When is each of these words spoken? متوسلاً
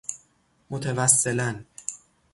متوسلاً 0.69 1.63